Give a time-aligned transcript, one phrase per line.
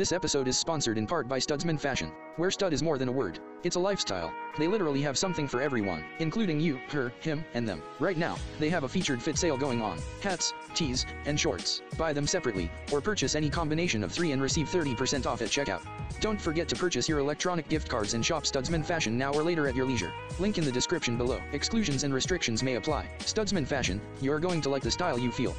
[0.00, 3.12] This episode is sponsored in part by Studsman Fashion, where stud is more than a
[3.12, 3.38] word.
[3.64, 4.32] It's a lifestyle.
[4.58, 7.82] They literally have something for everyone, including you, her, him, and them.
[7.98, 9.98] Right now, they have a featured fit sale going on.
[10.22, 11.82] Hats, tees, and shorts.
[11.98, 15.82] Buy them separately, or purchase any combination of three and receive 30% off at checkout.
[16.22, 19.68] Don't forget to purchase your electronic gift cards and shop Studsman Fashion now or later
[19.68, 20.12] at your leisure.
[20.38, 21.42] Link in the description below.
[21.52, 23.06] Exclusions and restrictions may apply.
[23.18, 25.54] Studsman Fashion, you're going to like the style you feel.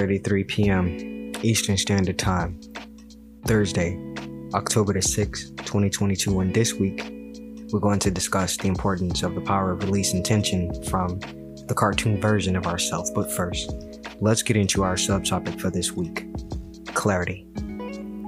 [0.00, 1.32] It's 3:33 p.m.
[1.42, 2.58] Eastern Standard Time.
[3.44, 3.98] Thursday,
[4.54, 7.12] October the 6th, 2022, and this week
[7.70, 11.18] we're going to discuss the importance of the power of releasing tension from
[11.68, 13.10] the cartoon version of ourselves.
[13.10, 13.72] But first,
[14.20, 16.24] let's get into our subtopic for this week.
[16.94, 17.46] Clarity.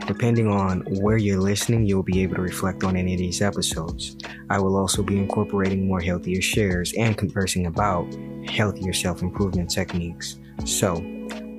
[0.07, 4.17] Depending on where you're listening, you'll be able to reflect on any of these episodes.
[4.51, 8.15] I will also be incorporating more healthier shares and conversing about
[8.47, 10.39] healthier self improvement techniques.
[10.67, 11.03] So,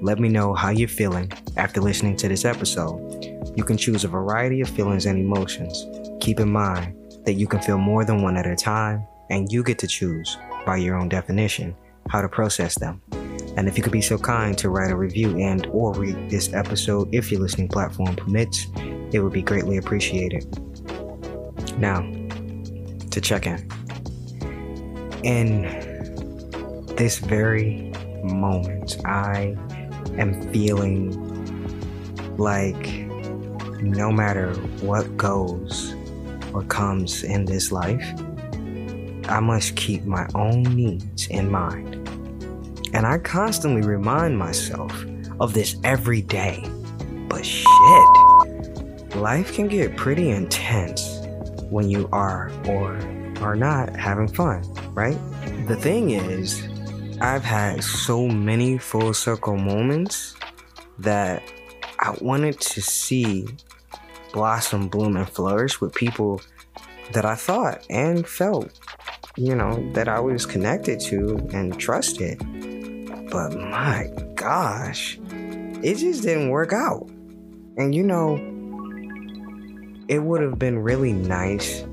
[0.03, 3.23] let me know how you're feeling after listening to this episode.
[3.55, 5.85] You can choose a variety of feelings and emotions.
[6.19, 6.93] Keep in mind
[7.25, 10.37] that you can feel more than one at a time, and you get to choose,
[10.65, 11.73] by your own definition,
[12.09, 13.01] how to process them.
[13.55, 16.51] And if you could be so kind to write a review and or read this
[16.53, 18.67] episode if your listening platform permits,
[19.13, 20.43] it would be greatly appreciated.
[21.79, 22.01] Now,
[23.09, 23.69] to check in.
[25.23, 25.61] In
[26.97, 29.55] this very moment, I
[30.17, 31.11] am feeling
[32.37, 33.07] like
[33.81, 35.93] no matter what goes
[36.53, 38.05] or comes in this life,
[39.27, 41.95] I must keep my own needs in mind.
[42.93, 44.93] And I constantly remind myself
[45.39, 46.63] of this every day.
[47.27, 47.65] But shit,
[49.15, 51.19] life can get pretty intense
[51.69, 52.97] when you are or
[53.41, 54.63] are not having fun,
[54.93, 55.17] right?
[55.67, 56.67] The thing is,
[57.21, 60.35] I've had so many full circle moments
[60.99, 61.43] that
[61.99, 63.47] I wanted to see
[64.31, 66.41] blossom, bloom, and flourish with people
[67.13, 68.71] that I thought and felt,
[69.37, 72.39] you know, that I was connected to and trusted.
[73.29, 75.19] But my gosh,
[75.81, 77.09] it just didn't work out.
[77.77, 78.35] And you know,
[80.07, 81.85] it would have been really nice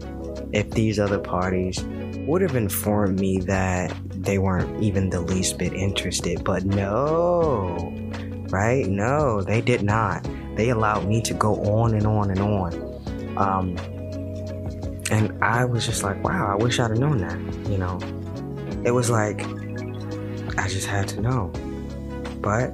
[0.53, 1.83] if these other parties
[2.27, 3.95] would have informed me that
[4.31, 6.45] they weren't even the least bit interested.
[6.45, 7.93] But no,
[8.51, 8.87] right?
[8.87, 10.25] No, they did not.
[10.55, 12.73] They allowed me to go on and on and on.
[13.37, 13.77] Um,
[15.11, 17.41] and I was just like, wow, I wish I'd have known that.
[17.69, 17.99] You know,
[18.85, 19.43] it was like,
[20.57, 21.51] I just had to know.
[22.41, 22.73] But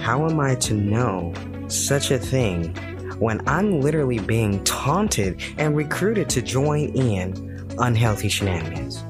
[0.00, 1.32] how am I to know
[1.68, 2.74] such a thing
[3.20, 9.04] when I'm literally being taunted and recruited to join in unhealthy shenanigans?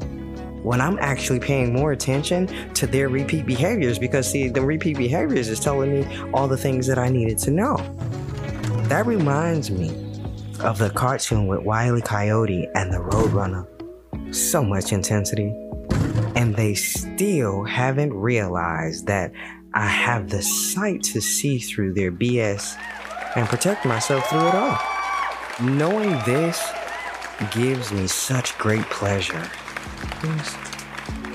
[0.63, 5.49] When I'm actually paying more attention to their repeat behaviors because, see, the repeat behaviors
[5.49, 7.77] is telling me all the things that I needed to know.
[8.89, 9.91] That reminds me
[10.61, 13.67] of the cartoon with Wiley Coyote and the Roadrunner.
[14.35, 15.55] So much intensity.
[16.35, 19.33] And they still haven't realized that
[19.75, 22.77] I have the sight to see through their BS
[23.37, 24.79] and protect myself through it all.
[25.61, 26.61] Knowing this
[27.53, 29.49] gives me such great pleasure.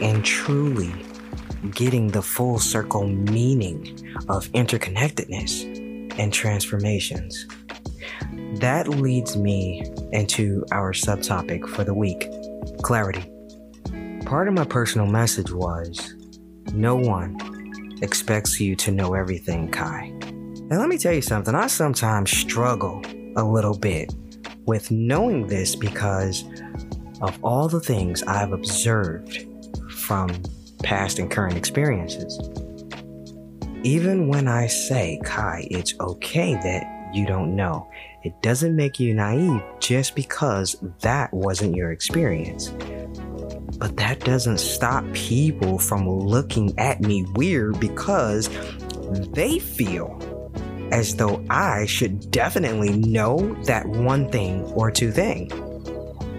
[0.02, 0.94] And truly
[1.72, 3.98] getting the full circle meaning
[4.30, 7.48] of interconnectedness and transformations.
[8.56, 12.30] That leads me into our subtopic for the week
[12.82, 13.26] clarity.
[14.26, 16.16] Part of my personal message was
[16.74, 17.38] no one
[18.02, 20.12] expects you to know everything, Kai.
[20.24, 23.02] And let me tell you something, I sometimes struggle
[23.36, 24.14] a little bit
[24.66, 26.44] with knowing this because
[27.24, 29.48] of all the things I've observed
[29.90, 30.30] from
[30.84, 32.38] past and current experiences.
[33.84, 37.90] Even when I say, Kai, it's okay that you don't know,
[38.24, 42.70] it doesn't make you naive just because that wasn't your experience.
[43.78, 48.50] But that doesn't stop people from looking at me weird because
[49.32, 50.20] they feel
[50.92, 55.50] as though I should definitely know that one thing or two thing.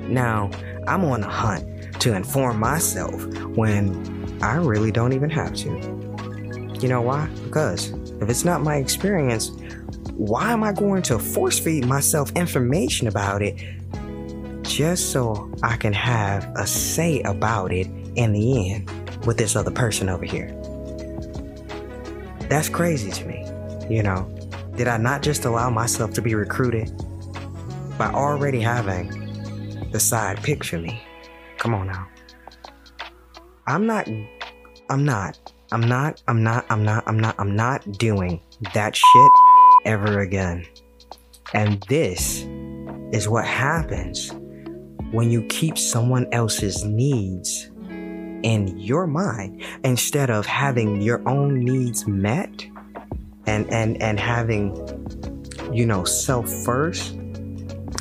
[0.08, 0.50] Now,
[0.86, 3.24] I'm on a hunt to inform myself
[3.56, 5.68] when I really don't even have to.
[6.80, 7.26] You know why?
[7.44, 7.90] Because
[8.20, 9.50] if it's not my experience,
[10.12, 13.60] why am I going to force feed myself information about it
[14.62, 18.90] just so I can have a say about it in the end
[19.26, 20.48] with this other person over here?
[22.48, 23.46] That's crazy to me,
[23.88, 24.30] you know.
[24.76, 26.90] Did I not just allow myself to be recruited
[27.96, 29.23] by already having
[29.94, 31.00] the side picture me?
[31.56, 32.08] Come on now.
[33.68, 34.08] I'm not,
[34.90, 38.40] I'm not, I'm not, I'm not, I'm not, I'm not, I'm not doing
[38.74, 39.32] that shit
[39.84, 40.66] ever again.
[41.54, 42.42] And this
[43.12, 44.32] is what happens
[45.12, 47.70] when you keep someone else's needs
[48.42, 52.66] in your mind instead of having your own needs met
[53.46, 54.74] and and and having
[55.72, 57.16] you know self first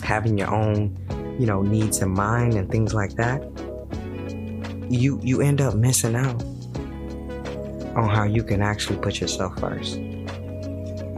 [0.01, 0.97] having your own
[1.39, 3.41] you know needs in mind and things like that
[4.89, 6.41] you you end up missing out
[7.95, 9.99] on how you can actually put yourself first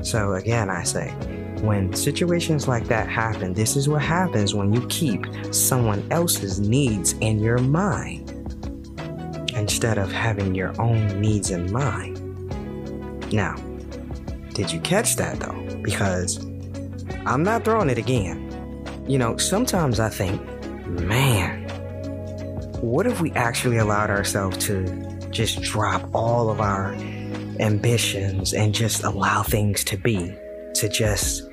[0.02, 1.10] so again i say
[1.62, 7.14] when situations like that happen this is what happens when you keep someone else's needs
[7.22, 8.32] in your mind
[9.56, 12.22] instead of having your own needs in mind
[13.34, 13.56] now
[14.56, 15.82] did you catch that though?
[15.82, 16.38] Because
[17.26, 18.45] I'm not throwing it again.
[19.08, 20.42] You know, sometimes I think,
[20.88, 21.68] man,
[22.82, 26.94] what if we actually allowed ourselves to just drop all of our
[27.60, 30.34] ambitions and just allow things to be,
[30.74, 31.44] to just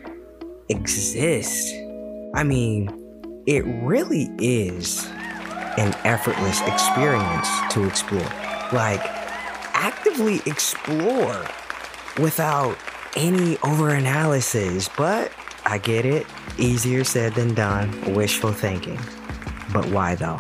[0.70, 1.74] exist?
[2.34, 2.88] I mean,
[3.46, 5.06] it really is
[5.76, 8.32] an effortless experience to explore.
[8.72, 9.02] Like,
[9.74, 11.44] actively explore
[12.18, 12.78] without
[13.14, 15.30] any overanalysis, but
[15.72, 16.26] I get it.
[16.58, 18.14] Easier said than done.
[18.14, 19.00] Wishful thinking.
[19.72, 20.38] But why though?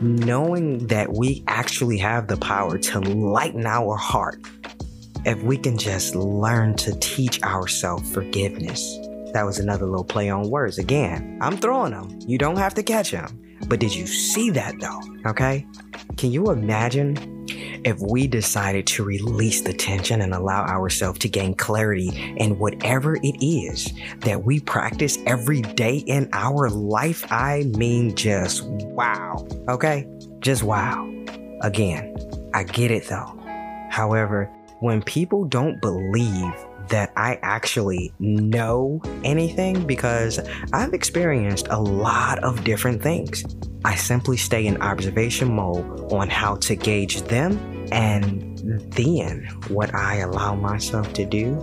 [0.00, 4.40] Knowing that we actually have the power to lighten our heart
[5.24, 8.96] if we can just learn to teach ourselves forgiveness.
[9.32, 10.78] That was another little play on words.
[10.78, 12.20] Again, I'm throwing them.
[12.28, 13.42] You don't have to catch them.
[13.66, 15.00] But did you see that though?
[15.28, 15.66] Okay?
[16.16, 17.39] Can you imagine
[17.84, 23.16] if we decided to release the tension and allow ourselves to gain clarity in whatever
[23.16, 29.46] it is that we practice every day in our life, I mean, just wow.
[29.68, 30.06] Okay?
[30.40, 31.06] Just wow.
[31.62, 32.16] Again,
[32.54, 33.36] I get it though.
[33.90, 34.50] However,
[34.80, 36.54] when people don't believe
[36.88, 40.40] that I actually know anything because
[40.72, 43.44] I've experienced a lot of different things.
[43.84, 47.58] I simply stay in observation mode on how to gauge them,
[47.92, 48.58] and
[48.92, 51.56] then what I allow myself to do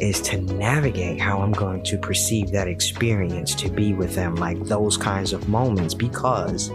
[0.00, 4.62] is to navigate how I'm going to perceive that experience to be with them, like
[4.64, 6.70] those kinds of moments, because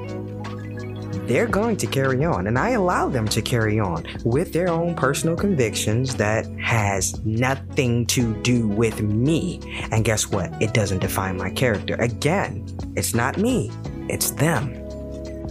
[1.27, 4.93] they're going to carry on and I allow them to carry on with their own
[4.93, 9.61] personal convictions that has nothing to do with me.
[9.91, 10.51] And guess what?
[10.61, 11.95] It doesn't define my character.
[11.95, 13.71] Again, it's not me,
[14.09, 14.79] it's them.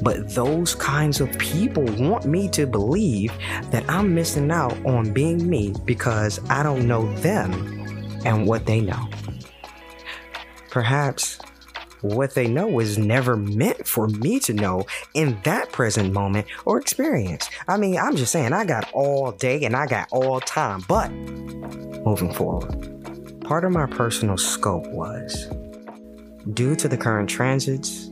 [0.03, 3.33] But those kinds of people want me to believe
[3.71, 7.53] that I'm missing out on being me because I don't know them
[8.25, 9.09] and what they know.
[10.71, 11.39] Perhaps
[12.03, 16.81] what they know was never meant for me to know in that present moment or
[16.81, 17.49] experience.
[17.69, 21.11] I mean, I'm just saying, I got all day and I got all time, but
[21.13, 25.47] moving forward, part of my personal scope was
[26.55, 28.11] due to the current transits,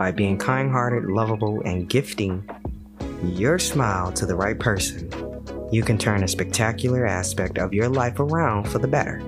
[0.00, 2.42] by being kind hearted, lovable, and gifting
[3.22, 5.10] your smile to the right person,
[5.70, 9.20] you can turn a spectacular aspect of your life around for the better.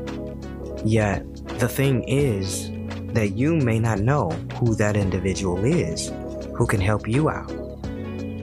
[0.82, 1.26] Yet,
[1.58, 2.70] the thing is,
[3.12, 6.10] that you may not know who that individual is
[6.54, 7.48] who can help you out.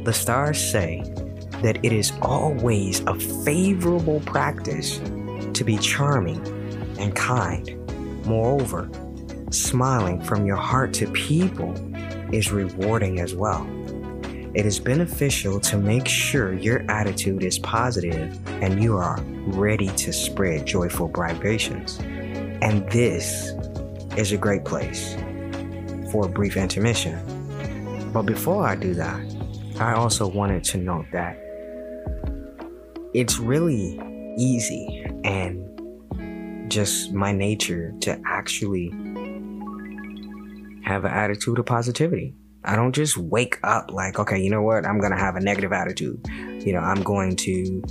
[0.05, 1.01] The stars say
[1.63, 4.99] that it is always a favorable practice
[5.55, 6.45] to be charming
[6.99, 7.75] and kind.
[8.27, 8.87] Moreover,
[9.49, 11.73] smiling from your heart to people
[12.31, 13.67] is rewarding as well.
[14.53, 20.11] It is beneficial to make sure your attitude is positive and you are ready to
[20.11, 21.99] spread joyful vibrations.
[22.61, 23.53] And this
[24.17, 25.15] is a great place
[26.11, 27.19] for a brief intermission.
[28.11, 29.21] But before I do that,
[29.79, 31.37] I also wanted to note that
[33.13, 33.99] it's really
[34.37, 38.89] easy and just my nature to actually
[40.89, 42.35] have an attitude of positivity.
[42.65, 44.85] I don't just wake up like, okay, you know what?
[44.85, 46.19] I'm going to have a negative attitude.
[46.27, 47.81] You know, I'm going to,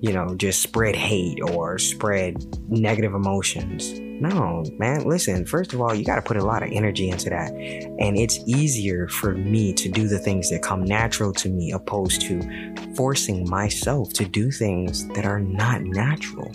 [0.00, 3.98] you know, just spread hate or spread negative emotions.
[4.20, 7.30] No, man, listen, first of all, you got to put a lot of energy into
[7.30, 7.52] that.
[7.52, 12.22] And it's easier for me to do the things that come natural to me opposed
[12.22, 16.52] to forcing myself to do things that are not natural.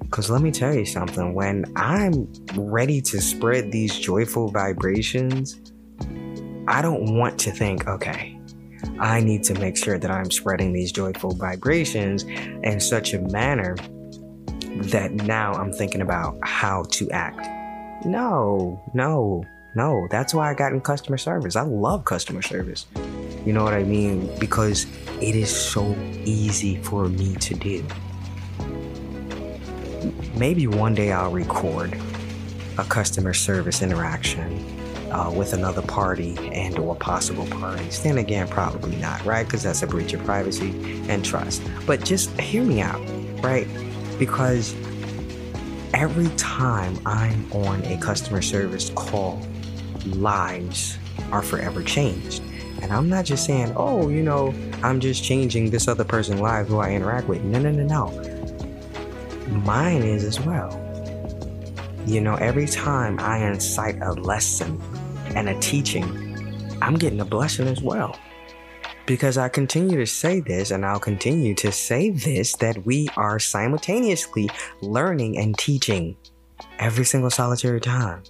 [0.00, 5.60] Because let me tell you something, when I'm ready to spread these joyful vibrations,
[6.68, 8.38] I don't want to think, okay,
[8.98, 13.76] I need to make sure that I'm spreading these joyful vibrations in such a manner
[14.76, 17.46] that now I'm thinking about how to act.
[18.06, 20.06] No, no, no.
[20.10, 21.56] That's why I got in customer service.
[21.56, 22.86] I love customer service.
[23.44, 24.30] You know what I mean?
[24.38, 24.86] Because
[25.20, 27.84] it is so easy for me to do.
[30.34, 31.98] Maybe one day I'll record
[32.78, 34.58] a customer service interaction
[35.12, 39.44] uh, with another party and or possible parties then again probably not right?
[39.44, 40.70] Because that's a breach of privacy
[41.08, 41.62] and trust.
[41.86, 43.00] But just hear me out
[43.42, 43.68] right?
[44.18, 44.74] Because
[45.92, 49.40] every time i'm on a customer service call
[50.06, 50.98] lives
[51.30, 52.42] are forever changed.
[52.82, 56.66] And i'm not just saying oh you know i'm just changing this other person's life
[56.66, 57.42] who i interact with.
[57.44, 58.33] No no no no
[59.48, 60.80] mine is as well
[62.06, 64.80] you know, every time I incite a lesson
[65.34, 66.04] and a teaching,
[66.82, 68.18] I'm getting a blessing as well.
[69.06, 73.38] Because I continue to say this, and I'll continue to say this that we are
[73.38, 76.16] simultaneously learning and teaching
[76.78, 78.22] every single solitary time.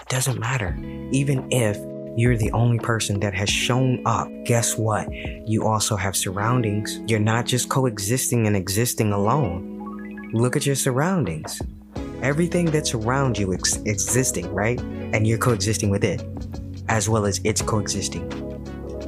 [0.00, 0.76] It doesn't matter.
[1.12, 1.76] Even if
[2.18, 5.10] you're the only person that has shown up, guess what?
[5.46, 7.00] You also have surroundings.
[7.06, 9.77] You're not just coexisting and existing alone.
[10.32, 11.62] Look at your surroundings.
[12.22, 14.78] Everything that's around you is existing, right?
[14.80, 16.22] And you're coexisting with it
[16.90, 18.28] as well as it's coexisting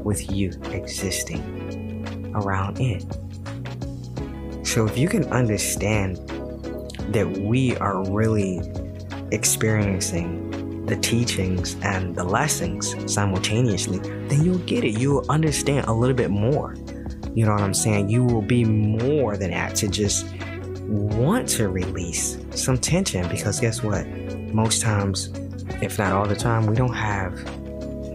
[0.03, 3.05] with you existing around it.
[4.67, 6.17] So if you can understand
[7.13, 8.63] that we are really
[9.31, 13.99] experiencing the teachings and the lessons simultaneously,
[14.29, 14.99] then you'll get it.
[14.99, 16.77] You'll understand a little bit more.
[17.35, 18.09] You know what I'm saying?
[18.09, 20.27] You will be more than apt to just
[20.91, 24.07] want to release some tension because guess what?
[24.53, 25.31] Most times,
[25.81, 27.33] if not all the time, we don't have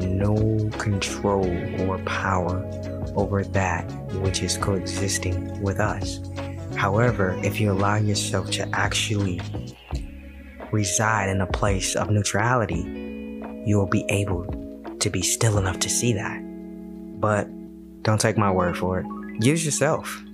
[0.02, 1.46] no control
[1.82, 2.62] or power
[3.16, 6.20] over that which is coexisting with us.
[6.76, 9.40] However, if you allow yourself to actually
[10.72, 12.84] reside in a place of neutrality,
[13.66, 14.46] you will be able
[15.00, 16.42] to be still enough to see that.
[17.22, 17.48] But
[18.04, 19.06] don't take my word for it.
[19.40, 20.25] Use yourself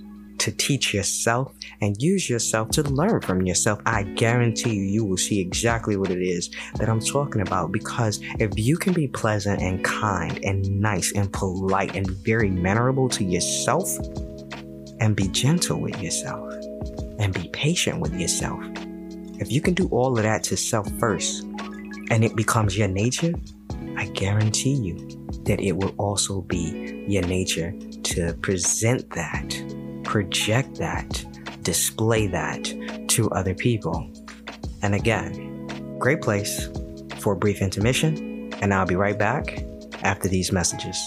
[0.42, 3.80] to teach yourself and use yourself to learn from yourself.
[3.86, 7.70] I guarantee you, you will see exactly what it is that I'm talking about.
[7.70, 13.08] Because if you can be pleasant and kind and nice and polite and very mannerable
[13.10, 13.88] to yourself,
[15.00, 16.52] and be gentle with yourself,
[17.20, 18.60] and be patient with yourself,
[19.38, 21.44] if you can do all of that to self first,
[22.10, 23.32] and it becomes your nature,
[23.96, 24.96] I guarantee you
[25.44, 27.72] that it will also be your nature
[28.02, 29.81] to present that
[30.12, 31.24] project that,
[31.62, 32.64] display that
[33.08, 34.06] to other people.
[34.82, 36.68] And again, great place
[37.16, 39.64] for a brief intermission, and I'll be right back
[40.02, 40.98] after these messages.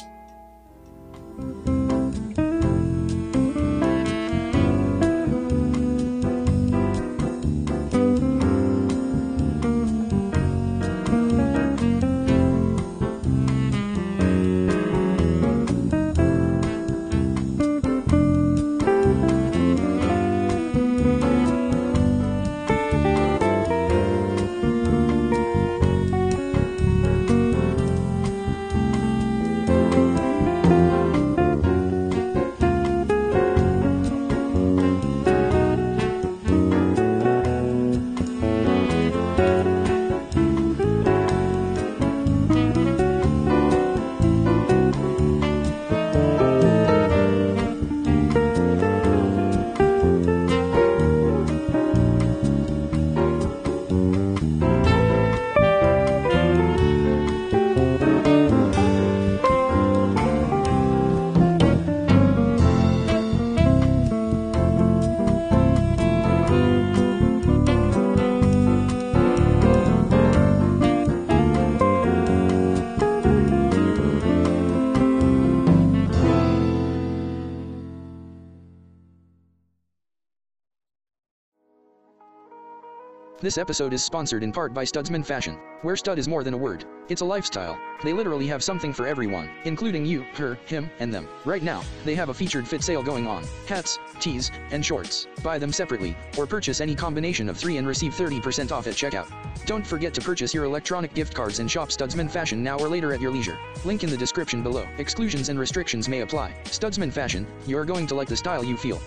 [83.46, 86.58] This episode is sponsored in part by Studsman Fashion, where stud is more than a
[86.58, 86.84] word.
[87.10, 87.78] It's a lifestyle.
[88.04, 91.28] They literally have something for everyone, including you, her, him, and them.
[91.46, 93.44] Right now, they have a featured fit sale going on.
[93.68, 95.28] Hats, tees, and shorts.
[95.44, 99.32] Buy them separately, or purchase any combination of three and receive 30% off at checkout.
[99.68, 103.14] Don't forget to purchase your electronic gift cards and shop Studsman Fashion now or later
[103.14, 103.60] at your leisure.
[103.84, 104.88] Link in the description below.
[104.98, 106.56] Exclusions and restrictions may apply.
[106.64, 109.00] Studsman Fashion, you're going to like the style you feel.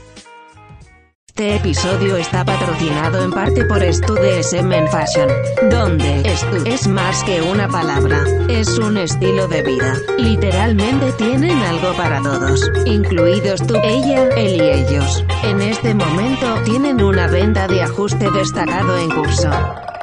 [1.39, 5.29] Este episodio está patrocinado en parte por Studsm en Fashion,
[5.71, 9.95] donde Stud es más que una palabra, es un estilo de vida.
[10.19, 15.25] Literalmente tienen algo para todos, incluidos tú, ella, él y ellos.
[15.45, 19.49] En este momento tienen una venta de ajuste destacado en curso.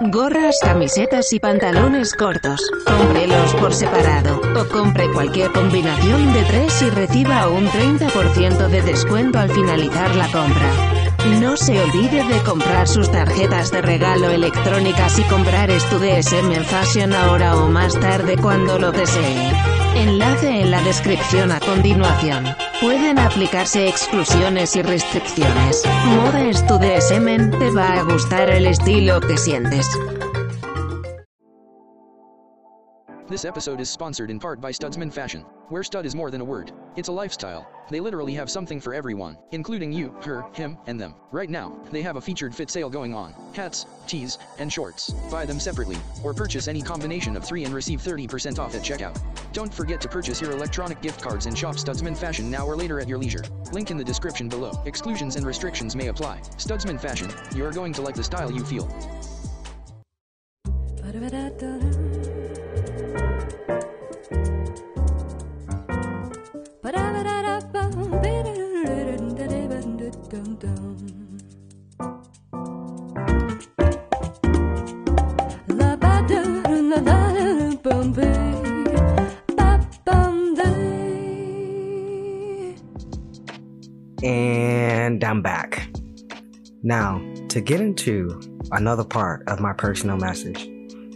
[0.10, 2.62] Gorras, camisetas y pantalones cortos.
[2.86, 4.40] Cómprelos por separado.
[4.58, 10.32] O compre cualquier combinación de tres y reciba un 30% de descuento al finalizar la
[10.32, 10.95] compra.
[11.26, 17.14] No se olvide de comprar sus tarjetas de regalo electrónicas y comprar DSM en Fashion
[17.14, 19.52] ahora o más tarde cuando lo desee.
[19.96, 22.46] Enlace en la descripción a continuación.
[22.80, 25.84] Pueden aplicarse exclusiones y restricciones.
[26.06, 29.88] Moda DSM te va a gustar el estilo que sientes.
[33.28, 36.46] This episode is sponsored in part by Studsman Fashion, where stud is more than a
[36.46, 36.72] word.
[36.96, 37.68] It's a lifestyle.
[37.90, 41.16] They literally have something for everyone, including you, her, him, and them.
[41.32, 43.34] Right now, they have a featured fit sale going on.
[43.56, 45.10] Hats, tees, and shorts.
[45.32, 49.20] Buy them separately, or purchase any combination of three and receive 30% off at checkout.
[49.54, 53.00] Don't forget to purchase your electronic gift cards and shop Studsman Fashion now or later
[53.00, 53.44] at your leisure.
[53.74, 54.80] Link in the description below.
[54.86, 56.42] Exclusions and restrictions may apply.
[56.58, 58.88] Studsman Fashion, you're going to like the style you feel.
[84.24, 85.88] And I'm back.
[86.84, 88.40] Now, to get into
[88.72, 90.70] another part of my personal message,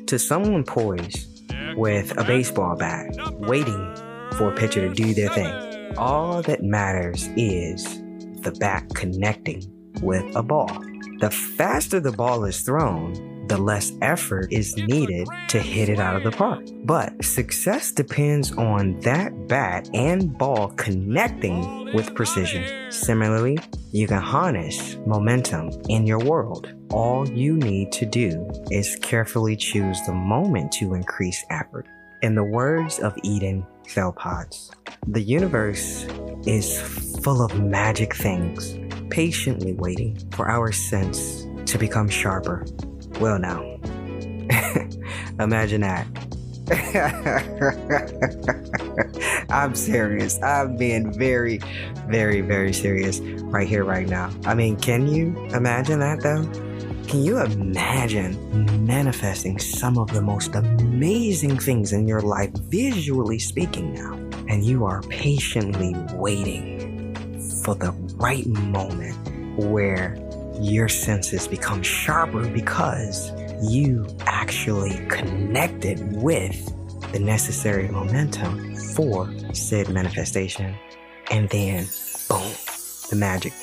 [0.08, 3.96] to someone poised with a baseball bat, waiting
[4.38, 8.02] for a pitcher to do their thing, all that matters is
[8.44, 9.64] the bat connecting
[10.02, 10.70] with a ball.
[11.20, 16.16] The faster the ball is thrown, the less effort is needed to hit it out
[16.16, 16.64] of the park.
[16.86, 22.92] But success depends on that bat and ball connecting with precision.
[22.92, 23.58] Similarly,
[23.92, 26.74] you can harness momentum in your world.
[26.92, 31.88] All you need to do is carefully choose the moment to increase effort.
[32.22, 34.72] In the words of Eden Phillpotts,
[35.08, 36.06] the universe
[36.46, 36.80] is
[37.24, 38.78] full of magic things,
[39.10, 42.66] patiently waiting for our sense to become sharper
[43.20, 43.62] well, now,
[45.40, 46.08] imagine that.
[49.50, 50.42] I'm serious.
[50.42, 51.60] I'm being very,
[52.08, 54.32] very, very serious right here, right now.
[54.46, 56.44] I mean, can you imagine that though?
[57.10, 63.96] Can you imagine manifesting some of the most amazing things in your life, visually speaking,
[63.96, 64.14] now?
[64.48, 67.16] And you are patiently waiting
[67.64, 69.18] for the right moment
[69.58, 70.18] where
[70.62, 73.32] your senses become sharper because
[73.64, 76.64] you actually connected with
[77.12, 80.76] the necessary momentum for said manifestation.
[81.32, 81.88] And then,
[82.28, 82.54] boom,
[83.10, 83.54] the magic.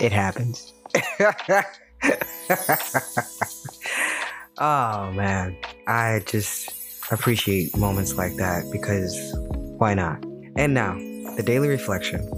[0.00, 0.72] It happens.
[4.58, 5.56] oh man,
[5.86, 6.72] I just
[7.10, 9.16] appreciate moments like that because
[9.78, 10.24] why not?
[10.56, 10.94] And now,
[11.36, 12.28] the daily reflection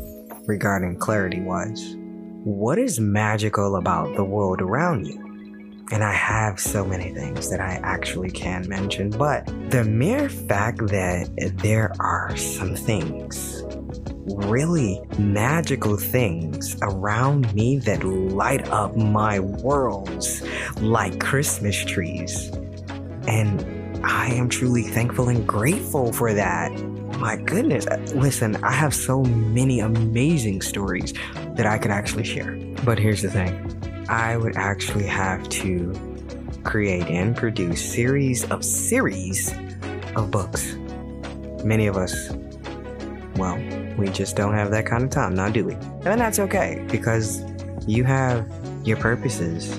[0.47, 1.97] regarding clarity was
[2.45, 5.19] what is magical about the world around you?
[5.93, 10.87] And I have so many things that I actually can mention, but the mere fact
[10.87, 13.63] that there are some things,
[14.27, 20.43] really magical things around me that light up my worlds
[20.81, 22.49] like Christmas trees.
[23.27, 26.73] And I am truly thankful and grateful for that
[27.21, 27.87] my goodness.
[27.87, 31.13] Uh, listen, I have so many amazing stories
[31.55, 32.57] that I could actually share.
[32.83, 35.93] But here's the thing I would actually have to
[36.65, 39.53] create and produce series of series
[40.17, 40.77] of books.
[41.63, 42.31] Many of us,
[43.37, 43.59] well,
[43.97, 45.75] we just don't have that kind of time, now do we?
[45.75, 47.43] And that's okay because
[47.87, 48.51] you have
[48.85, 49.71] your purposes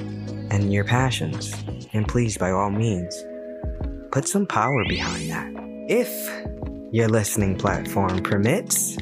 [0.52, 1.54] and your passions.
[1.94, 3.24] And please, by all means,
[4.12, 5.52] put some power behind that.
[5.88, 6.10] If
[6.94, 8.98] your listening platform permits,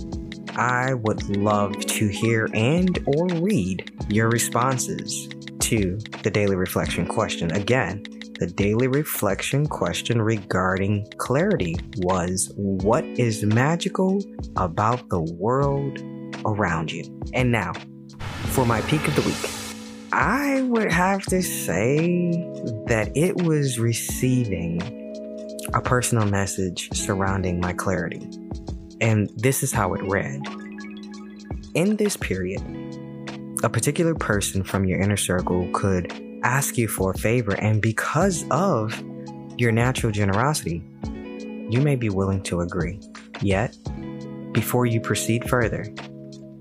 [0.56, 5.28] I would love to hear and or read your responses
[5.60, 7.52] to the daily reflection question.
[7.52, 8.04] Again,
[8.40, 14.24] the daily reflection question regarding clarity was What is magical
[14.56, 16.00] about the world
[16.46, 17.04] around you?
[17.34, 17.74] And now,
[18.52, 19.50] for my peak of the week,
[20.14, 22.32] I would have to say
[22.88, 24.82] that it was receiving
[25.74, 28.26] a personal message surrounding my clarity.
[29.02, 30.42] And this is how it read.
[31.76, 32.62] In this period,
[33.64, 38.46] a particular person from your inner circle could ask you for a favor, and because
[38.52, 39.02] of
[39.58, 40.84] your natural generosity,
[41.70, 43.00] you may be willing to agree.
[43.42, 43.78] Yet,
[44.52, 45.86] before you proceed further,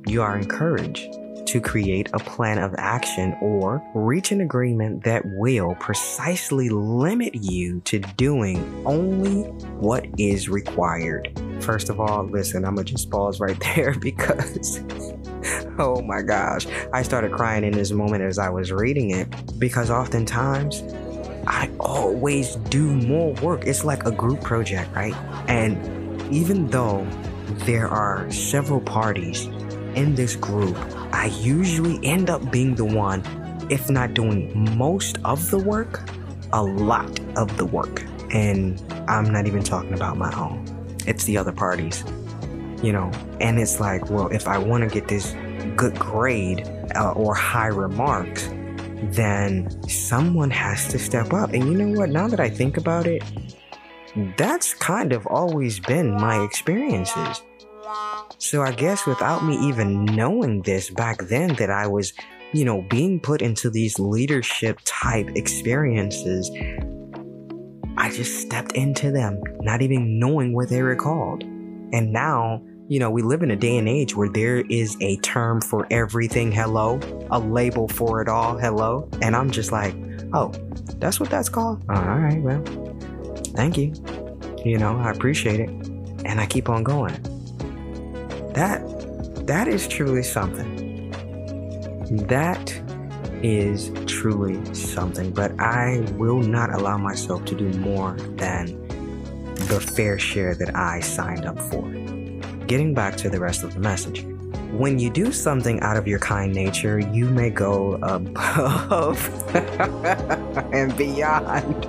[0.06, 1.17] you are encouraged
[1.48, 7.80] to create a plan of action or reach an agreement that will precisely limit you
[7.80, 9.44] to doing only
[9.80, 11.32] what is required.
[11.60, 14.82] First of all, listen, I'm gonna just pause right there because
[15.78, 19.90] oh my gosh, I started crying in this moment as I was reading it because
[19.90, 20.82] oftentimes
[21.46, 23.66] I always do more work.
[23.66, 25.14] It's like a group project, right?
[25.48, 27.06] And even though
[27.64, 29.46] there are several parties
[29.94, 30.76] in this group,
[31.12, 33.22] I usually end up being the one,
[33.70, 36.08] if not doing most of the work,
[36.52, 38.04] a lot of the work.
[38.32, 40.64] And I'm not even talking about my own,
[41.06, 42.04] it's the other parties,
[42.82, 43.10] you know.
[43.40, 45.34] And it's like, well, if I want to get this
[45.76, 48.48] good grade uh, or high remarks,
[49.02, 51.52] then someone has to step up.
[51.52, 52.10] And you know what?
[52.10, 53.22] Now that I think about it,
[54.36, 57.42] that's kind of always been my experiences.
[58.38, 62.12] So I guess without me even knowing this back then, that I was,
[62.52, 66.50] you know, being put into these leadership type experiences,
[67.96, 71.42] I just stepped into them, not even knowing what they were called.
[71.42, 75.16] And now, you know, we live in a day and age where there is a
[75.18, 79.08] term for everything, hello, a label for it all, hello.
[79.20, 79.94] And I'm just like,
[80.32, 80.52] oh,
[80.96, 81.82] that's what that's called?
[81.88, 82.62] Uh, all right, well,
[83.54, 83.92] thank you.
[84.64, 85.70] You know, I appreciate it.
[86.24, 87.37] And I keep on going
[88.58, 91.12] that that is truly something.
[92.26, 92.74] That
[93.40, 98.66] is truly something, but I will not allow myself to do more than
[99.54, 101.88] the fair share that I signed up for.
[102.66, 104.24] Getting back to the rest of the message.
[104.72, 109.54] When you do something out of your kind nature, you may go above
[110.74, 111.86] and beyond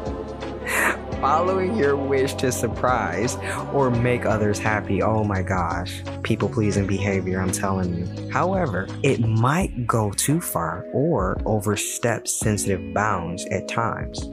[1.20, 3.38] following your wish to surprise
[3.74, 5.02] or make others happy.
[5.02, 8.30] Oh my gosh, people pleasing behavior, I'm telling you.
[8.32, 14.30] However, it might go too far or overstep sensitive bounds at times.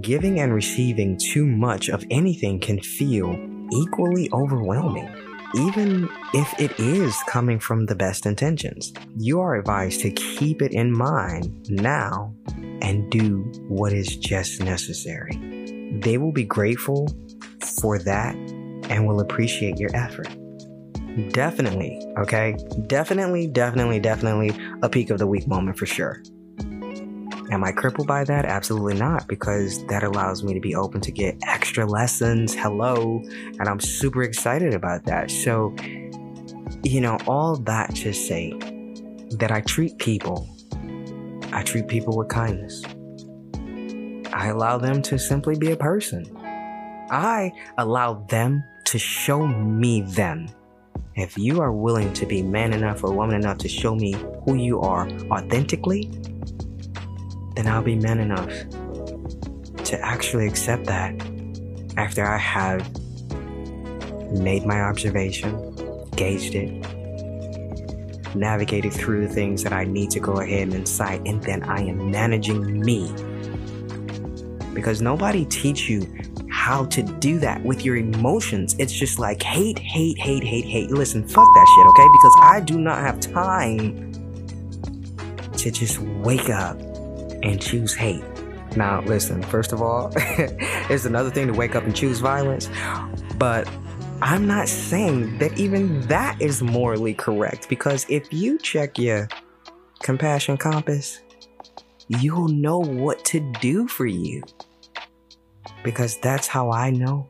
[0.00, 3.34] Giving and receiving too much of anything can feel
[3.72, 5.12] equally overwhelming
[5.56, 8.92] even if it is coming from the best intentions.
[9.16, 12.34] You are advised to keep it in mind now
[12.82, 15.54] and do what is just necessary
[16.00, 17.08] they will be grateful
[17.80, 18.34] for that
[18.90, 20.28] and will appreciate your effort.
[21.30, 22.56] Definitely, okay?
[22.86, 26.22] Definitely, definitely, definitely a peak of the week moment for sure.
[27.50, 28.46] Am I crippled by that?
[28.46, 32.54] Absolutely not, because that allows me to be open to get extra lessons.
[32.54, 33.22] Hello.
[33.60, 35.30] And I'm super excited about that.
[35.30, 35.74] So,
[36.82, 38.52] you know, all that to say
[39.38, 40.48] that I treat people,
[41.52, 42.82] I treat people with kindness.
[44.32, 46.24] I allow them to simply be a person.
[47.10, 50.48] I allow them to show me them.
[51.16, 54.56] If you are willing to be man enough or woman enough to show me who
[54.56, 56.10] you are authentically,
[57.54, 58.50] then I'll be man enough
[59.84, 61.14] to actually accept that
[61.96, 62.80] after I have
[64.32, 66.84] made my observation, gauged it,
[68.34, 71.80] navigated through the things that I need to go ahead and incite, and then I
[71.82, 73.12] am managing me.
[74.74, 76.00] Because nobody teach you
[76.64, 78.74] how to do that with your emotions.
[78.78, 80.90] It's just like hate, hate, hate, hate, hate.
[80.90, 82.08] Listen, fuck that shit, okay?
[82.10, 84.10] Because I do not have time
[85.58, 86.80] to just wake up
[87.42, 88.24] and choose hate.
[88.78, 92.70] Now, listen, first of all, it's another thing to wake up and choose violence,
[93.36, 93.68] but
[94.22, 99.28] I'm not saying that even that is morally correct because if you check your
[100.02, 101.20] compassion compass,
[102.08, 104.42] you'll know what to do for you.
[105.84, 107.28] Because that's how I know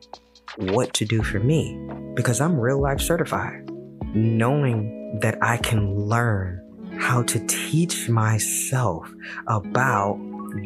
[0.57, 1.77] what to do for me.
[2.15, 3.69] Because I'm real life certified.
[4.15, 6.61] Knowing that I can learn
[6.97, 9.07] how to teach myself
[9.47, 10.17] about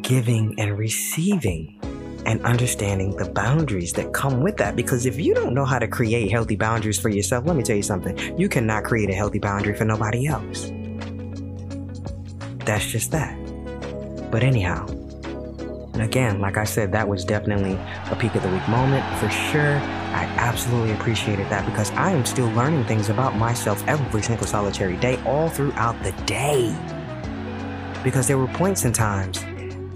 [0.02, 1.80] giving and receiving
[2.26, 4.76] and understanding the boundaries that come with that.
[4.76, 7.76] Because if you don't know how to create healthy boundaries for yourself, let me tell
[7.76, 10.72] you something you cannot create a healthy boundary for nobody else.
[12.66, 13.36] That's just that.
[14.30, 14.86] But anyhow,
[15.96, 17.74] again, like I said, that was definitely
[18.12, 19.78] a peak of the week moment for sure.
[20.12, 24.98] I absolutely appreciated that because I am still learning things about myself every single solitary
[24.98, 26.76] day, all throughout the day.
[28.04, 29.44] Because there were points and times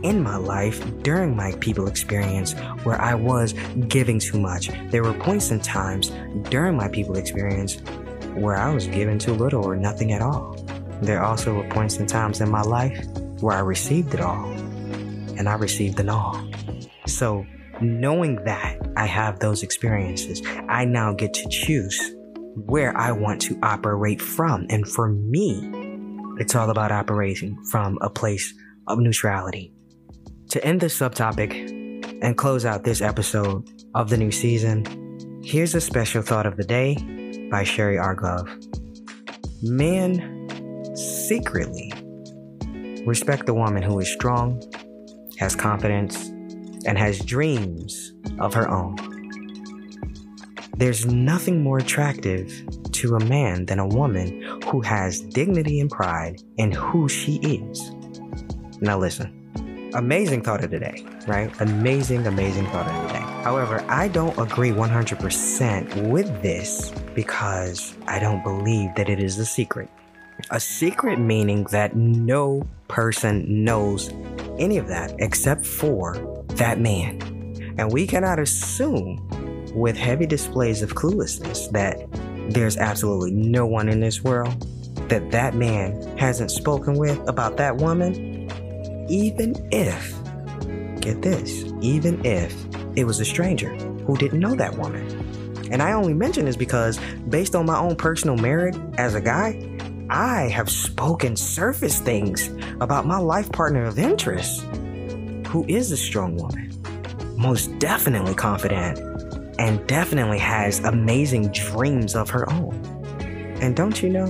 [0.03, 2.53] in my life during my people experience
[2.83, 3.53] where I was
[3.87, 4.69] giving too much.
[4.89, 6.11] There were points and times
[6.49, 7.77] during my people experience
[8.35, 10.57] where I was giving too little or nothing at all.
[11.01, 13.05] There also were points and times in my life
[13.39, 14.52] where I received it all
[15.37, 16.41] and I received it all.
[17.07, 17.45] So,
[17.81, 21.99] knowing that I have those experiences, I now get to choose
[22.55, 24.65] where I want to operate from.
[24.69, 25.69] And for me,
[26.39, 28.53] it's all about operating from a place
[28.87, 29.73] of neutrality.
[30.49, 31.69] To end this subtopic
[32.21, 36.63] and close out this episode of the new season, here's a special thought of the
[36.63, 36.95] day
[37.49, 38.47] by Sherry Argov.
[39.63, 40.29] Men
[40.95, 41.91] secretly
[43.05, 44.61] respect the woman who is strong,
[45.43, 46.29] has confidence,
[46.85, 48.95] and has dreams of her own.
[50.77, 52.51] There's nothing more attractive
[52.93, 57.91] to a man than a woman who has dignity and pride in who she is.
[58.81, 59.39] Now, listen
[59.93, 61.53] amazing thought of the day, right?
[61.61, 63.25] Amazing, amazing thought of the day.
[63.43, 69.45] However, I don't agree 100% with this because I don't believe that it is a
[69.45, 69.89] secret.
[70.49, 74.09] A secret meaning that no person knows
[74.59, 76.15] any of that except for
[76.55, 77.21] that man.
[77.77, 79.27] And we cannot assume
[79.73, 82.07] with heavy displays of cluelessness that
[82.53, 84.67] there's absolutely no one in this world
[85.09, 88.49] that that man hasn't spoken with about that woman
[89.09, 90.13] even if,
[91.01, 92.55] get this, even if
[92.95, 93.73] it was a stranger
[94.05, 95.05] who didn't know that woman.
[95.71, 99.72] And I only mention this because, based on my own personal merit as a guy,
[100.13, 102.47] I have spoken surface things
[102.79, 104.61] about my life partner of interest,
[105.47, 106.71] who is a strong woman,
[107.35, 108.99] most definitely confident,
[109.57, 112.75] and definitely has amazing dreams of her own.
[113.59, 114.27] And don't you know,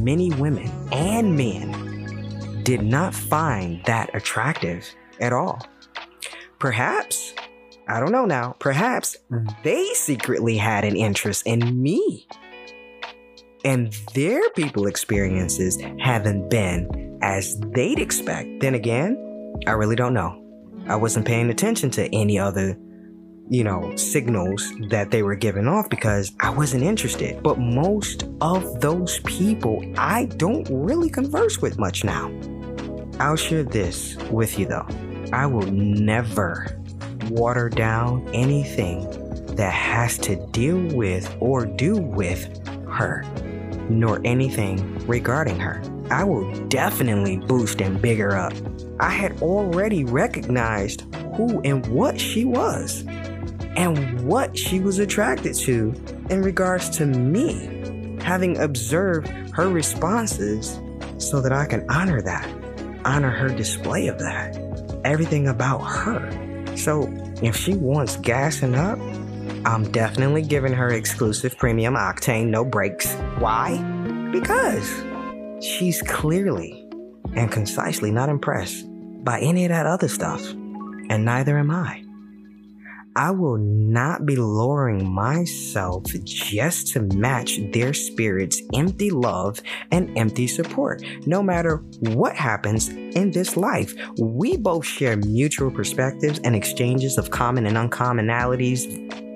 [0.00, 5.60] many women and men did not find that attractive at all.
[6.58, 7.34] Perhaps,
[7.86, 9.62] I don't know now, perhaps mm.
[9.62, 12.26] they secretly had an interest in me.
[13.64, 18.60] And their people experiences haven't been as they'd expect.
[18.60, 19.16] Then again,
[19.66, 20.38] I really don't know.
[20.88, 22.76] I wasn't paying attention to any other,
[23.48, 27.42] you know, signals that they were giving off because I wasn't interested.
[27.42, 32.32] But most of those people I don't really converse with much now.
[33.20, 34.88] I'll share this with you though.
[35.32, 36.82] I will never
[37.30, 39.08] water down anything
[39.54, 43.24] that has to deal with or do with her,
[43.88, 45.82] nor anything regarding her.
[46.10, 48.52] I will definitely boost and bigger up.
[49.00, 51.02] I had already recognized
[51.36, 53.04] who and what she was
[53.76, 55.94] and what she was attracted to
[56.30, 60.78] in regards to me, having observed her responses
[61.18, 62.48] so that I can honor that
[63.04, 64.56] honor her display of that.
[65.04, 66.76] Everything about her.
[66.76, 68.98] So if she wants gassing up,
[69.64, 73.14] I'm definitely giving her exclusive premium octane, no brakes.
[73.38, 73.78] Why?
[74.32, 74.88] Because
[75.64, 76.88] she's clearly
[77.34, 78.84] and concisely not impressed
[79.24, 82.01] by any of that other stuff, and neither am I.
[83.14, 90.46] I will not be lowering myself just to match their spirit's empty love and empty
[90.46, 91.02] support.
[91.26, 97.30] No matter what happens in this life, we both share mutual perspectives and exchanges of
[97.30, 98.86] common and uncommonalities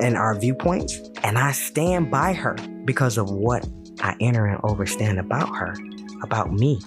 [0.03, 3.69] in our viewpoints, and I stand by her because of what
[4.01, 5.75] I enter and understand about her,
[6.23, 6.81] about me,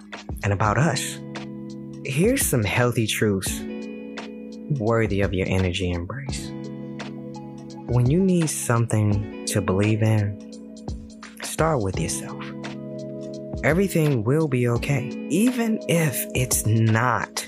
[0.44, 1.20] and about us.
[2.04, 3.62] Here's some healthy truths
[4.80, 6.49] worthy of your energy embrace
[7.90, 10.38] when you need something to believe in,
[11.42, 12.44] start with yourself.
[13.64, 15.10] Everything will be okay.
[15.30, 17.48] Even if it's not,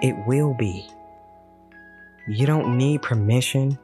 [0.00, 0.86] it will be.
[2.28, 3.78] You don't need permission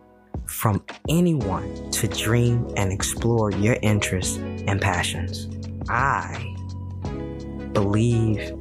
[0.47, 4.37] from anyone to dream and explore your interests
[4.69, 5.49] and passions.
[5.89, 6.55] I
[7.73, 8.53] believe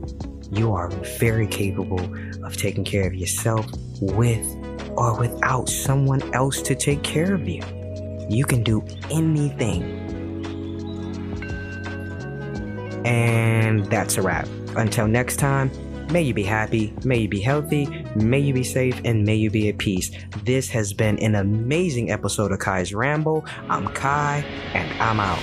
[0.51, 2.01] you are very capable
[2.43, 3.67] of taking care of yourself
[4.01, 4.64] with
[4.97, 7.62] or without someone else to take care of you.
[8.29, 9.84] You can do anything.
[13.05, 14.47] And that's a wrap.
[14.75, 15.69] Until next time,
[16.12, 19.49] may you be happy, may you be healthy, may you be safe, and may you
[19.51, 20.12] be at peace.
[20.43, 23.45] This has been an amazing episode of Kai's Ramble.
[23.69, 25.39] I'm Kai, and I'm out.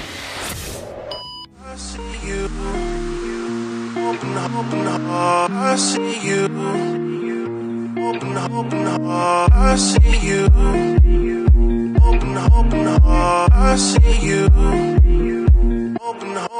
[1.64, 2.44] I see you.
[3.96, 5.50] Open up, open up.
[5.50, 7.01] I see you
[8.36, 10.44] open, open heart, I see you.
[12.02, 14.46] Open, open heart, I see you.
[16.00, 16.51] Open heart.